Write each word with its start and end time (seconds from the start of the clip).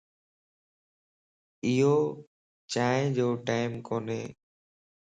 ايو 1.65 1.93
چائين 2.71 3.07
جو 3.17 3.27
ٽيم 3.47 3.71
ڪوني 3.87 4.21